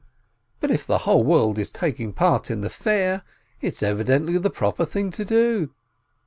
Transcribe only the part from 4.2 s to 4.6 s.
the